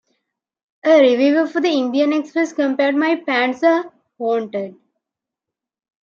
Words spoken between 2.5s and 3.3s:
compared My